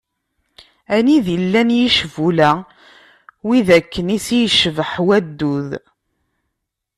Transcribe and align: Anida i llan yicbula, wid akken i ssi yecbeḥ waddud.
Anida 0.95 1.31
i 1.35 1.37
llan 1.41 1.69
yicbula, 1.77 2.51
wid 3.45 3.67
akken 3.77 4.07
i 4.15 4.17
ssi 4.21 4.37
yecbeḥ 4.41 4.91
waddud. 5.05 5.69